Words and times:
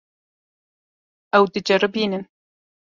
Ew 1.37 1.43
diceribînin. 1.53 2.23